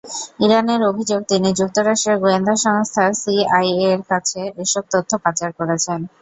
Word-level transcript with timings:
ইরানের 0.39 0.81
অভিযোগ, 0.83 1.19
তিনি 1.31 1.49
যুক্তরাষ্ট্রের 1.59 2.17
গোয়েন্দা 2.23 2.55
সংস্থা 2.65 3.03
সিআইএর 3.21 4.01
কাছে 4.11 4.41
এসব 4.63 4.83
তথ্য 4.93 5.11
পাচার 5.23 5.49
করেছেন। 5.59 5.99